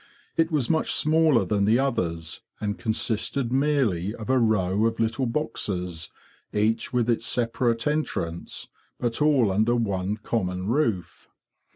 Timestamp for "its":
7.07-7.27